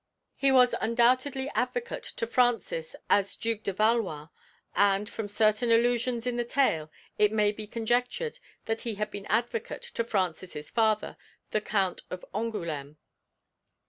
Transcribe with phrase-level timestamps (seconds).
[0.35, 4.29] He was undoubtedly advocate to Francis as Duke de Valois,
[4.75, 9.27] and, from certain allusions in the tale, it may be conjectured that he had been
[9.27, 11.17] advocate to Francis's father,
[11.51, 12.95] the Count of Angoulême.